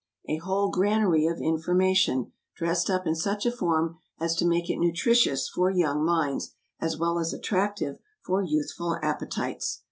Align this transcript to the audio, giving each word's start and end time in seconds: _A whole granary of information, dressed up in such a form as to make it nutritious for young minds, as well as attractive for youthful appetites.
_A 0.35 0.39
whole 0.39 0.71
granary 0.71 1.27
of 1.27 1.37
information, 1.39 2.31
dressed 2.55 2.89
up 2.89 3.05
in 3.05 3.13
such 3.13 3.45
a 3.45 3.51
form 3.51 3.99
as 4.19 4.35
to 4.37 4.47
make 4.47 4.67
it 4.67 4.79
nutritious 4.79 5.47
for 5.47 5.69
young 5.69 6.03
minds, 6.03 6.55
as 6.79 6.97
well 6.97 7.19
as 7.19 7.33
attractive 7.33 7.99
for 8.23 8.41
youthful 8.41 8.97
appetites. 9.03 9.79